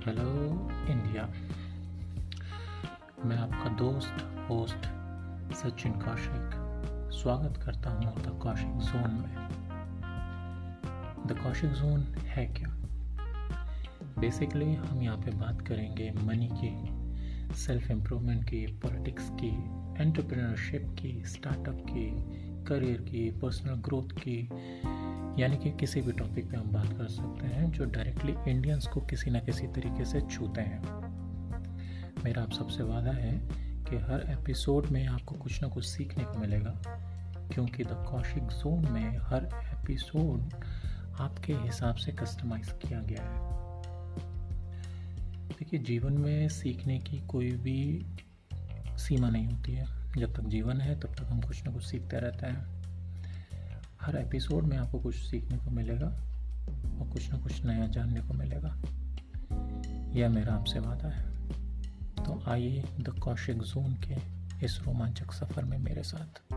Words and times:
Hello 0.00 0.30
India 0.90 1.22
मैं 3.24 3.36
आपका 3.36 3.70
दोस्त, 3.70 4.46
होस्ट, 4.50 4.86
सचिन 5.54 5.92
कौशिक 5.92 6.50
स्वागत 7.12 7.56
करता 7.56 7.90
हूँ 7.90 8.14
द 8.22 8.40
कौशिक 8.42 8.68
जोन 8.68 9.10
में। 9.10 9.48
द 11.26 11.40
कौशिक 11.42 11.70
जोन 11.70 12.00
है 12.00 12.46
क्या? 12.46 12.68
बेसिकली 14.18 14.74
हम 14.74 15.02
यहाँ 15.02 15.16
पे 15.16 15.30
बात 15.30 15.60
करेंगे 15.68 16.12
मनी 16.22 16.48
की 16.52 17.54
सेल्फ 17.54 17.90
इम्प्रूवमेंट 17.90 18.44
की 18.44 18.66
पॉलिटिक्स 18.66 19.30
की 19.30 19.54
एंटरप्रेन्योरशिप 20.02 20.96
की 20.98 21.24
स्टार्टअप 21.26 21.86
की 21.90 22.16
करियर 22.64 23.00
की 23.00 23.30
पर्सनल 23.30 23.74
ग्रोथ 23.74 24.16
की 24.16 24.48
यानी 25.38 25.56
कि 25.56 25.70
किसी 25.70 26.00
भी 26.00 26.12
टॉपिक 26.12 26.50
पे 26.50 26.56
हम 26.56 26.70
बात 26.72 26.86
कर 26.86 27.08
सकते 27.08 27.46
हैं 27.46 27.70
जो 27.70 27.84
डायरेक्टली 27.84 28.34
इंडियंस 28.50 28.86
को 28.86 29.00
किसी 29.00 29.30
ना 29.30 29.38
किसी 29.38 29.66
तरीके 29.66 30.04
से 30.04 30.20
छूते 30.20 30.60
हैं। 30.60 30.82
मेरा 32.24 32.42
आप 32.42 32.52
सबसे 32.52 32.82
वादा 32.82 33.10
है 33.10 33.32
कि 33.84 33.96
हर 33.96 34.26
एपिसोड 34.30 34.86
में 34.86 35.06
आपको 35.06 35.34
कुछ 35.34 35.62
ना 35.62 35.68
कुछ 35.68 35.84
सीखने 35.84 36.24
को 36.24 36.38
मिलेगा, 36.38 36.70
क्योंकि 37.54 37.84
द 37.84 38.04
कौशिक 38.10 38.42
जोन 38.42 38.92
में 38.92 39.18
हर 39.18 39.44
एपिसोड 39.64 40.54
आपके 41.20 41.52
हिसाब 41.52 41.94
से 41.94 42.12
कस्टमाइज 42.12 42.72
किया 42.72 43.00
गया 43.00 43.22
है। 43.22 43.48
देखिए, 45.48 45.80
जीवन 45.80 46.12
में 46.12 46.48
सीखने 46.48 46.98
की 46.98 47.18
कोई 47.26 47.50
भी 47.50 48.06
सीमा 48.98 49.30
नहीं 49.30 49.46
होती 49.46 49.72
है। 49.72 49.86
जब 50.16 50.34
तक 50.34 50.40
जीवन 50.40 50.80
है, 50.80 51.00
तब 51.00 51.14
तक 51.14 51.24
हम 51.24 51.40
कुछ 51.40 51.64
ना 51.64 51.72
कुछ 51.72 51.84
सीखते 51.84 52.20
रहते 52.20 52.46
हैं। 52.46 52.79
हर 54.00 54.16
एपिसोड 54.16 54.64
में 54.64 54.76
आपको 54.76 54.98
कुछ 54.98 55.14
सीखने 55.14 55.58
को 55.58 55.70
मिलेगा 55.70 56.06
और 57.00 57.10
कुछ 57.12 57.30
ना 57.30 57.38
कुछ 57.38 57.64
नया 57.64 57.86
जानने 57.86 58.20
को 58.20 58.34
मिलेगा। 58.34 58.82
यह 60.12 60.28
मेरा 60.28 60.54
आपसे 60.54 60.78
वादा 60.78 61.08
है। 61.08 61.48
तो 62.24 62.42
आइए 62.48 62.84
द 63.00 63.08
कौशिक 63.08 63.58
जोन 63.58 63.94
के 63.94 64.16
इस 64.66 64.80
रोमांचक 64.86 65.32
सफ़र 65.32 65.64
में 65.64 65.78
मेरे 65.78 66.02
साथ। 66.02 66.54